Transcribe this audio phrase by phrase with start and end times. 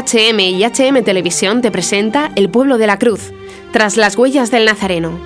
[0.00, 3.32] HM y HM Televisión te presenta El pueblo de la cruz,
[3.72, 5.20] tras las huellas del Nazareno.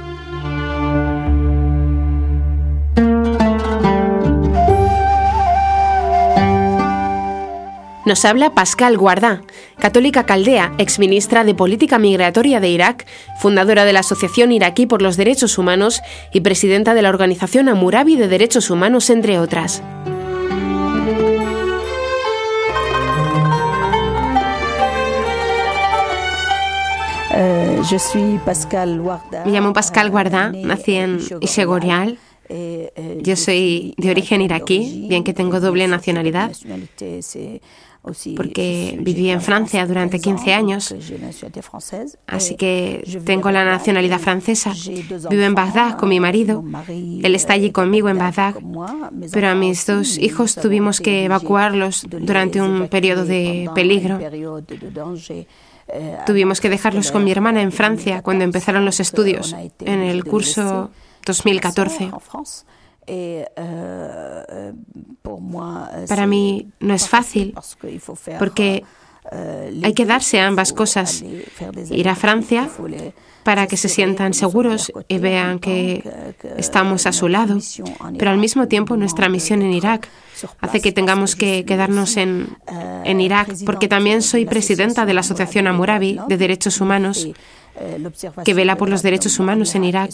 [8.04, 9.42] Nos habla Pascal Guardá,
[9.78, 13.06] católica caldea, exministra de Política Migratoria de Irak,
[13.40, 16.00] fundadora de la Asociación Iraquí por los Derechos Humanos
[16.32, 19.82] y presidenta de la Organización Amurabi de Derechos Humanos, entre otras.
[29.44, 32.18] Me llamo Pascal Guardá, nací en Ishegorial.
[33.22, 36.52] Yo soy de origen iraquí, bien que tengo doble nacionalidad,
[38.36, 40.94] porque viví en Francia durante 15 años,
[42.28, 44.72] así que tengo la nacionalidad francesa.
[45.28, 48.54] Vivo en Bagdad con mi marido, él está allí conmigo en Bagdad,
[49.32, 54.20] pero a mis dos hijos tuvimos que evacuarlos durante un periodo de peligro.
[56.26, 60.90] Tuvimos que dejarlos con mi hermana en Francia cuando empezaron los estudios, en el curso
[61.24, 62.10] 2014.
[66.08, 67.54] Para mí no es fácil
[68.38, 68.84] porque
[69.82, 71.22] hay que darse ambas cosas.
[71.90, 72.68] Ir a Francia
[73.42, 76.02] para que se sientan seguros y vean que
[76.56, 77.58] estamos a su lado,
[78.18, 80.08] pero al mismo tiempo nuestra misión en Irak
[80.60, 82.56] hace que tengamos que quedarnos en,
[83.04, 87.28] en Irak, porque también soy presidenta de la Asociación Amurabi de Derechos Humanos
[88.44, 90.10] que vela por los derechos humanos en Irak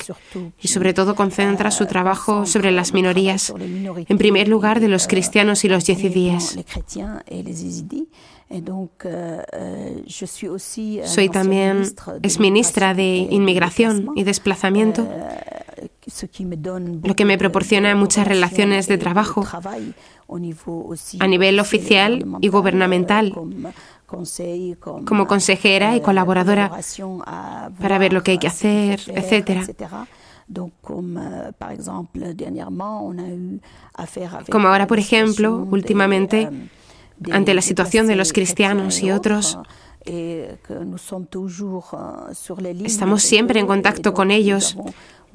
[0.60, 5.64] y sobre todo concentra su trabajo sobre las minorías, en primer lugar de los cristianos
[5.64, 6.58] y los yezidíes.
[11.04, 11.82] Soy también
[12.22, 15.08] exministra de Inmigración y Desplazamiento,
[17.02, 19.46] lo que me proporciona muchas relaciones de trabajo
[21.18, 23.32] a nivel oficial y gubernamental
[25.04, 26.70] como consejera y colaboradora
[27.80, 29.66] para ver lo que hay que hacer, etc.
[34.50, 36.48] Como ahora, por ejemplo, últimamente,
[37.30, 39.58] ante la situación de los cristianos y otros,
[42.84, 44.76] estamos siempre en contacto con ellos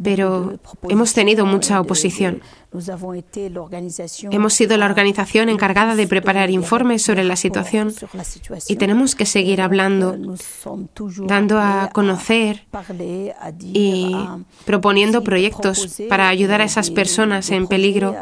[0.01, 2.41] pero hemos tenido mucha oposición.
[4.31, 7.93] Hemos sido la organización encargada de preparar informes sobre la situación
[8.67, 10.15] y tenemos que seguir hablando,
[11.25, 12.67] dando a conocer
[13.59, 14.15] y
[14.65, 18.15] proponiendo proyectos para ayudar a esas personas en peligro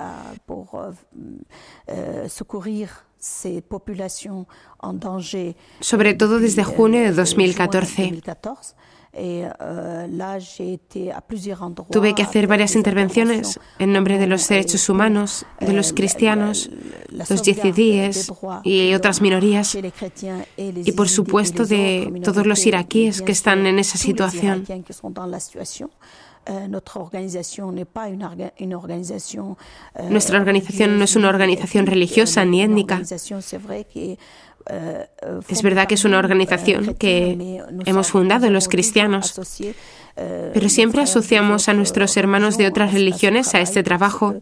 [5.80, 8.22] sobre todo desde junio de 2014.
[9.18, 9.50] Eh,
[11.90, 16.70] Tuve que hacer varias intervenciones en nombre de los derechos humanos, de los cristianos,
[17.10, 18.30] los yezidíes
[18.64, 19.74] y otras minorías,
[20.58, 24.66] y por supuesto de todos los iraquíes que están en esa situación.
[30.10, 33.02] Nuestra organización no es una organización religiosa ni étnica.
[35.48, 39.40] Es verdad que es una organización que hemos fundado los cristianos,
[40.16, 44.36] pero siempre asociamos a nuestros hermanos de otras religiones a este trabajo,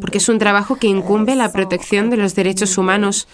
[0.00, 3.26] porque es un trabajo que incumbe la protección de los derechos humanos,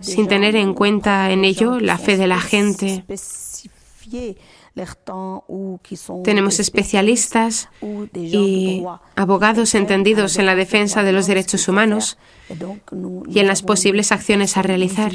[0.00, 3.04] sin tener en cuenta en ello la fe de la gente.
[6.24, 7.68] Tenemos especialistas
[8.14, 8.84] y
[9.16, 12.18] abogados entendidos en la defensa de los derechos humanos
[13.28, 15.12] y en las posibles acciones a realizar.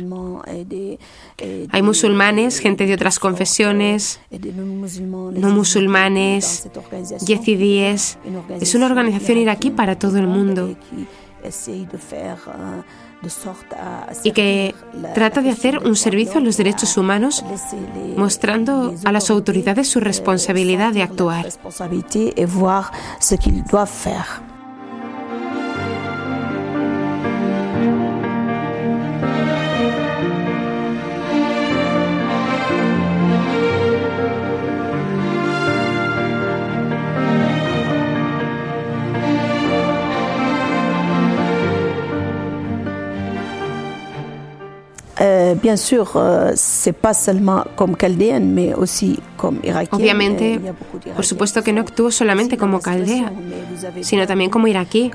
[1.70, 6.68] Hay musulmanes, gente de otras confesiones, no musulmanes,
[7.26, 8.18] yezidíes.
[8.60, 10.76] Es una organización iraquí para todo el mundo
[14.24, 14.76] y que
[15.14, 17.44] trata de hacer un servicio a los derechos humanos
[18.18, 21.48] mostrando a las autoridades su responsabilidad de actuar.
[45.64, 46.06] Bien sûr,
[46.56, 50.00] c'est pas seulement comme caldéenne, mais aussi comme iraquienne.
[50.00, 50.60] Obviamente,
[51.16, 53.32] por supuesto que no actúo solamente como caldea,
[54.02, 55.10] sino también como iraquí,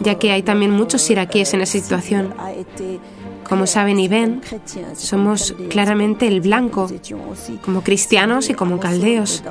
[0.00, 2.32] ya que hay también muchos iraquíes en esa situación.
[3.48, 4.40] Como saben y ven,
[4.94, 6.88] somos claramente el blanco,
[7.64, 9.42] como cristianos y como caldeos.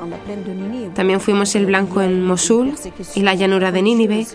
[0.96, 2.74] También fuimos el blanco en Mosul
[3.16, 4.26] y la llanura de Nínive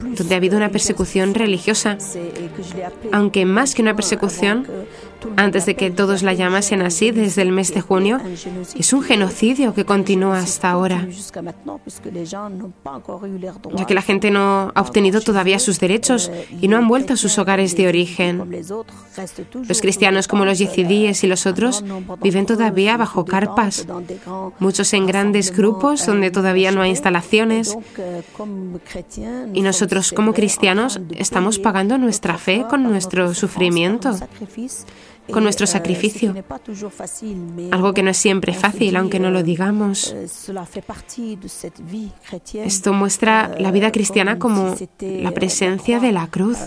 [0.00, 1.98] donde ha habido una persecución religiosa,
[3.12, 4.66] aunque más que una persecución,
[5.36, 8.20] antes de que todos la llamasen así desde el mes de junio,
[8.76, 11.06] es un genocidio que continúa hasta ahora,
[13.74, 16.30] ya que la gente no ha obtenido todavía sus derechos
[16.60, 18.64] y no han vuelto a sus hogares de origen.
[19.68, 21.84] Los cristianos como los yezidíes y los otros
[22.22, 23.86] viven todavía bajo carpas,
[24.58, 27.76] muchos en grandes grupos donde todavía no hay instalaciones.
[29.54, 34.16] Y nosotros como cristianos estamos pagando nuestra fe con nuestro sufrimiento
[35.30, 36.34] con nuestro sacrificio,
[37.70, 40.14] algo que no es siempre fácil, aunque no lo digamos.
[42.54, 46.58] Esto muestra la vida cristiana como la presencia de la cruz.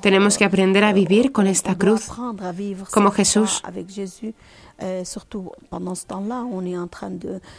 [0.00, 2.10] Tenemos que aprender a vivir con esta cruz,
[2.90, 3.62] como Jesús.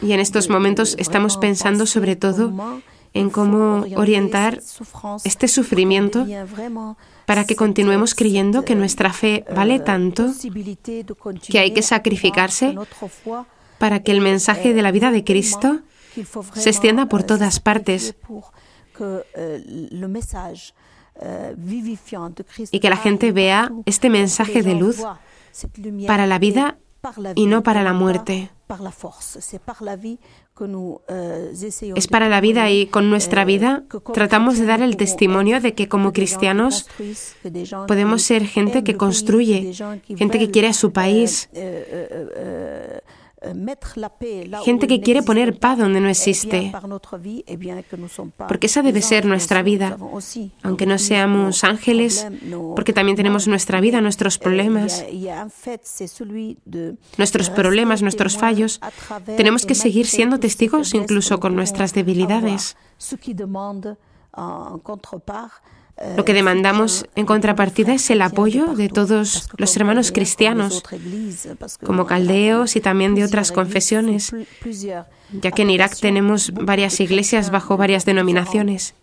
[0.02, 2.52] Y en estos momentos estamos pensando sobre todo
[3.14, 4.60] en cómo orientar
[5.24, 6.26] este sufrimiento
[7.26, 10.32] para que continuemos creyendo que nuestra fe vale tanto
[11.48, 12.74] que hay que sacrificarse
[13.78, 15.80] para que el mensaje de la vida de Cristo
[16.54, 18.14] se extienda por todas partes
[22.70, 25.02] y que la gente vea este mensaje de luz
[26.06, 26.78] para la vida
[27.34, 28.50] y no para la muerte.
[31.94, 33.84] Es para la vida y con nuestra vida.
[34.14, 36.88] tratamos de dar el testimonio de que como cristianos
[37.86, 39.72] podemos ser gente que construye,
[40.16, 41.50] gente que quiere a su país,
[44.64, 46.72] Gente que quiere poner paz donde no existe.
[48.48, 49.96] Porque esa debe ser nuestra vida.
[50.62, 52.26] Aunque no seamos ángeles,
[52.74, 55.04] porque también tenemos nuestra vida, nuestros problemas.
[57.18, 58.80] Nuestros problemas, nuestros fallos.
[59.36, 62.76] Tenemos que seguir siendo testigos incluso con nuestras debilidades.
[66.16, 70.82] Lo que demandamos en contrapartida es el apoyo de todos los hermanos cristianos,
[71.84, 74.34] como caldeos y también de otras confesiones,
[75.32, 78.94] ya que en Irak tenemos varias iglesias bajo varias denominaciones.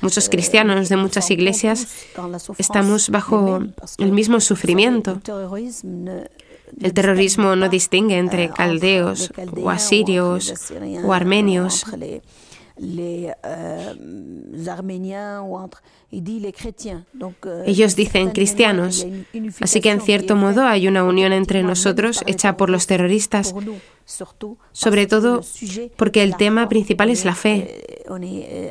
[0.00, 1.86] Muchos cristianos de muchas iglesias
[2.58, 3.60] estamos bajo
[3.98, 5.20] el mismo sufrimiento.
[6.80, 9.32] El terrorismo no distingue entre caldeos
[9.62, 10.72] o asirios
[11.04, 11.84] o armenios.
[17.66, 19.06] Ellos dicen cristianos,
[19.60, 23.54] así que en cierto modo hay una unión entre nosotros hecha por los terroristas,
[24.72, 25.42] sobre todo
[25.96, 27.82] porque el tema principal es la fe.
[28.10, 28.70] Euh,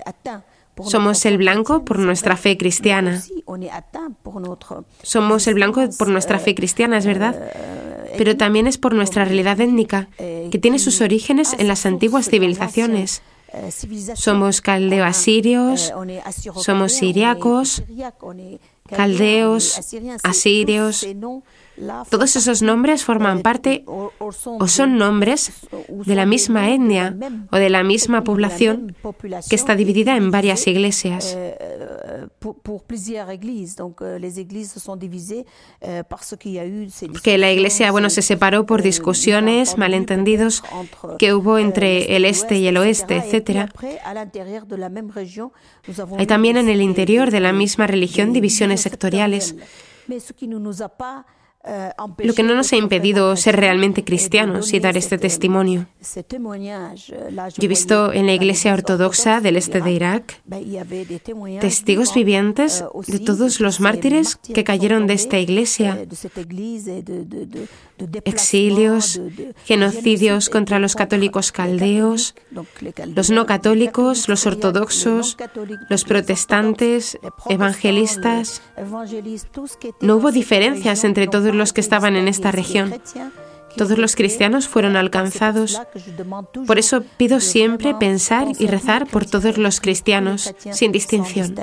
[0.84, 3.22] Somos el blanco por nuestra fe cristiana.
[5.04, 9.26] Somos el blanco por nuestra fe cristiana, es verdad, euh, pero también es por nuestra
[9.26, 13.22] realidad étnica, que tiene sus orígenes en las antiguas civilizaciones.
[14.16, 15.94] Somos caldeos-asirios,
[16.56, 17.84] somos siriacos,
[18.88, 19.94] caldeos,
[20.24, 21.06] asirios,
[22.10, 25.52] todos esos nombres forman parte o son nombres
[25.90, 27.16] de la misma etnia
[27.52, 28.96] o de la misma población
[29.50, 31.38] que está dividida en varias iglesias.
[37.22, 40.64] Que la iglesia, bueno, se separó por discusiones, malentendidos
[41.20, 43.70] que hubo entre el este y el oeste, etc.
[46.18, 49.56] Hay también en el interior de la misma religión divisiones sectoriales.
[51.64, 51.92] Eh,
[52.24, 55.88] lo que no nos ha impedido ser realmente cristianos y dar este testimonio.
[56.02, 60.42] Yo he visto en la Iglesia Ortodoxa del este de Irak
[61.60, 66.00] testigos vivientes de todos los mártires que cayeron de esta iglesia,
[68.26, 69.22] exilios,
[69.66, 72.34] genocidios contra los católicos caldeos,
[73.14, 75.38] los no católicos, los ortodoxos,
[75.88, 78.64] los protestantes, evangelistas.
[80.02, 83.00] No hubo diferencias entre todos los que estaban en esta región.
[83.78, 85.82] Todos los cristianos fueron alcanzados.
[86.68, 91.54] Por eso pido siempre pensar y rezar por todos los cristianos, sin distinción.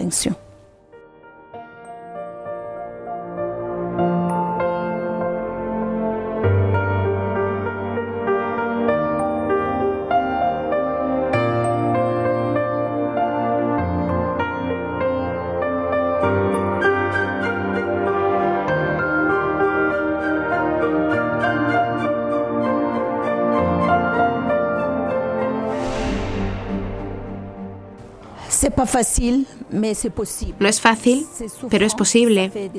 [30.61, 31.27] No es fácil,
[31.69, 32.71] pero es posible.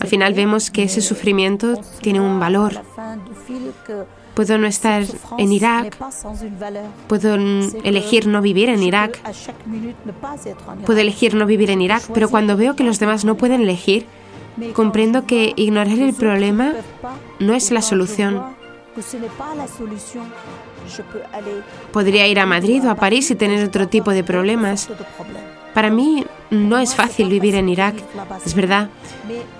[0.00, 2.80] Al final vemos que ese sufrimiento tiene un valor.
[4.34, 5.04] Puedo no estar
[5.38, 5.96] en Irak,
[7.08, 9.20] puedo elegir no vivir en Irak,
[10.84, 14.06] puedo elegir no vivir en Irak, pero cuando veo que los demás no pueden elegir,
[14.72, 16.74] comprendo que ignorar el problema
[17.38, 18.42] no es la solución.
[21.92, 24.88] Podría ir a Madrid o a París y tener otro tipo de problemas.
[25.74, 27.96] Para mí no es fácil vivir en Irak,
[28.46, 28.90] es verdad,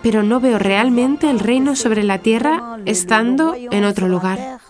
[0.00, 4.60] pero no veo realmente el reino sobre la tierra estando en otro lugar.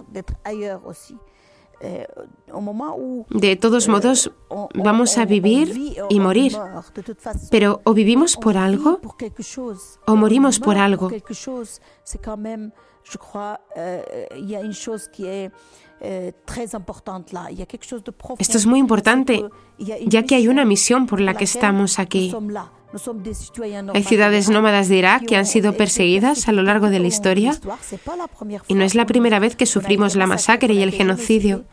[3.30, 4.32] De todos modos,
[4.74, 6.56] vamos a vivir y morir,
[7.50, 9.00] pero o vivimos por algo
[10.06, 11.10] o morimos por algo.
[18.38, 19.44] Esto es muy importante,
[19.78, 22.34] ya que hay una misión por la que estamos aquí.
[23.92, 27.58] Hay ciudades nómadas de Irak que han sido perseguidas a lo largo de la historia.
[28.68, 31.64] y no es la primera vez que sufrimos la masacre y el genocidio.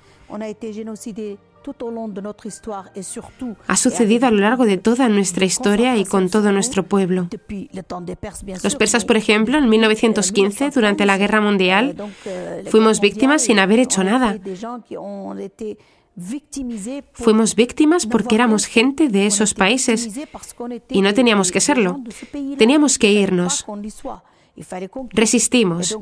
[3.68, 7.28] Ha sucedido a lo largo de toda nuestra historia y con todo nuestro pueblo.
[8.64, 11.96] Los persas, por ejemplo, en 1915, durante la Guerra Mundial,
[12.70, 14.38] fuimos víctimas sin haber hecho nada.
[17.14, 20.10] Fuimos víctimas porque éramos gente de esos países
[20.90, 22.02] y no teníamos que serlo.
[22.58, 23.66] Teníamos que irnos.
[25.12, 25.98] Resistimos.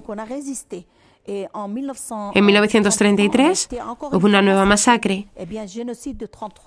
[1.28, 3.70] En 1933
[4.12, 5.28] hubo una nueva masacre.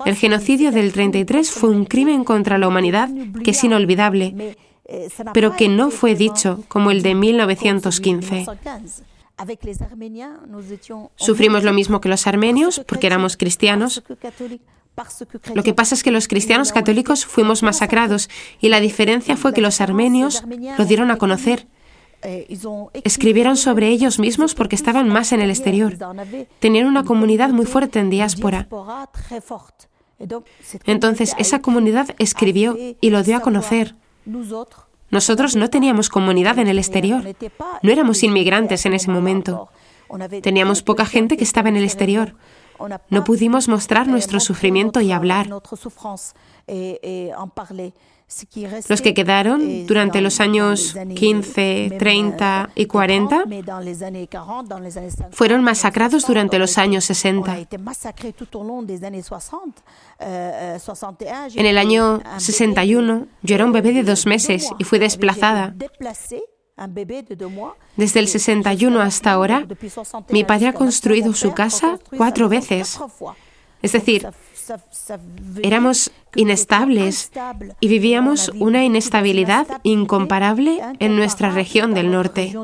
[0.05, 3.09] El genocidio del 33 fue un crimen contra la humanidad
[3.43, 4.57] que es inolvidable,
[5.35, 8.47] pero que no fue dicho como el de 1915.
[11.17, 14.03] Sufrimos lo mismo que los armenios porque éramos cristianos.
[15.55, 18.29] Lo que pasa es que los cristianos católicos fuimos masacrados
[18.61, 20.45] y la diferencia fue que los armenios
[20.79, 21.67] lo dieron a conocer.
[23.05, 25.97] Escribieron sobre ellos mismos porque estaban más en el exterior.
[26.59, 28.69] Tenían una comunidad muy fuerte en diáspora.
[30.85, 33.97] Entonces esa comunidad escribió y lo dio a conocer.
[35.11, 37.25] Nosotros no teníamos comunidad en el exterior.
[37.83, 39.69] No éramos inmigrantes en ese momento.
[40.43, 42.37] Teníamos poca gente que estaba en el exterior.
[43.11, 45.49] No pudimos mostrar nuestro sufrimiento y hablar.
[48.89, 53.45] Los que quedaron durante los años 15, 30 y 40
[55.31, 57.59] fueron masacrados durante los años 60.
[61.55, 65.75] En el año 61 yo era un bebé de dos meses y fui desplazada.
[67.97, 69.67] Desde el 61 hasta ahora,
[70.31, 72.99] mi padre ha construido su casa cuatro veces.
[73.83, 74.27] Es decir,
[75.63, 77.31] Éramos inestables
[77.81, 82.55] y vivíamos una inestabilidad incomparable en nuestra región del norte,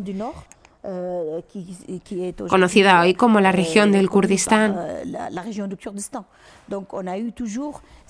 [2.49, 4.77] conocida hoy como la región del Kurdistán.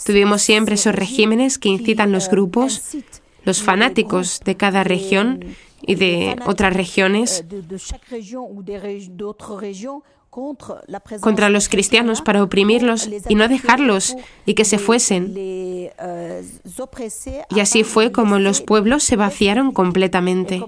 [0.04, 2.96] Tuvimos siempre esos regímenes que incitan los grupos,
[3.44, 5.44] los fanáticos de cada región
[5.82, 7.44] y de otras regiones
[10.30, 14.16] contra los cristianos para oprimirlos y no dejarlos
[14.46, 15.34] y que se fuesen.
[15.36, 15.90] Y
[17.60, 20.64] así fue como los pueblos se vaciaron completamente.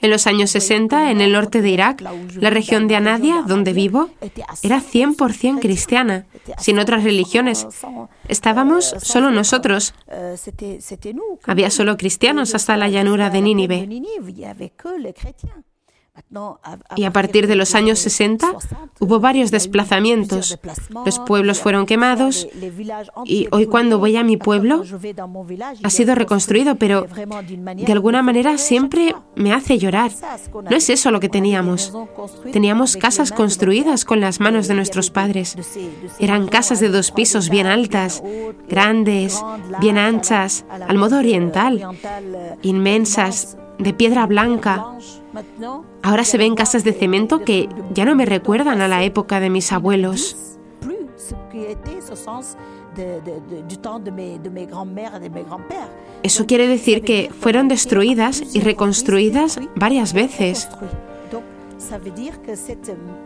[0.00, 4.08] En los años 60, en el norte de Irak, la región de Anadia, donde vivo,
[4.62, 6.26] era 100% cristiana,
[6.58, 7.66] sin otras religiones.
[8.28, 9.94] Estábamos solo nosotros.
[11.44, 13.86] Había solo cristianos hasta la llanura de Nínive.
[16.96, 18.52] Y a partir de los años 60
[19.00, 20.58] hubo varios desplazamientos.
[21.06, 22.48] Los pueblos fueron quemados
[23.24, 24.82] y hoy cuando voy a mi pueblo
[25.82, 27.06] ha sido reconstruido, pero
[27.76, 30.10] de alguna manera siempre me hace llorar.
[30.52, 31.92] No es eso lo que teníamos.
[32.52, 35.56] Teníamos casas construidas con las manos de nuestros padres.
[36.18, 38.22] Eran casas de dos pisos bien altas,
[38.68, 39.42] grandes,
[39.80, 41.96] bien anchas, al modo oriental,
[42.62, 44.86] inmensas, de piedra blanca.
[46.02, 49.50] Ahora se ven casas de cemento que ya no me recuerdan a la época de
[49.50, 50.36] mis abuelos.
[56.22, 60.68] Eso quiere decir que fueron destruidas y reconstruidas varias veces.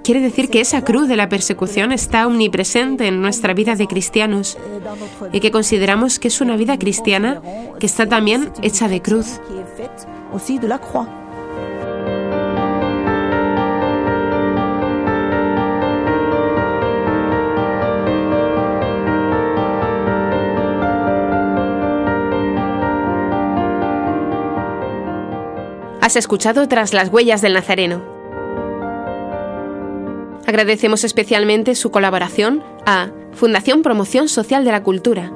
[0.02, 4.56] Quiere decir que esa cruz de la persecución está omnipresente en nuestra vida de cristianos
[5.32, 7.42] y que consideramos que es una vida cristiana
[7.78, 9.40] que está también hecha de cruz
[10.32, 11.06] aussi de la croix.
[26.00, 28.00] Has escuchado Tras las huellas del Nazareno.
[30.46, 35.32] Agradecemos especialmente su colaboración a Fundación Promoción Social de la Cultura,